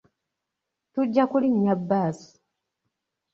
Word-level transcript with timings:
Tujja 0.93 1.23
kulinnya 1.31 1.73
bbaasi. 1.81 2.31